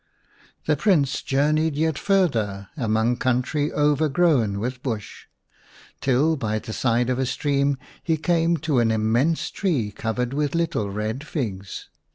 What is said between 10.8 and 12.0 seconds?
red figs.